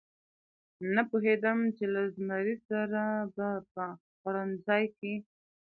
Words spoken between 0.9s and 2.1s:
نه پوهېدم چې له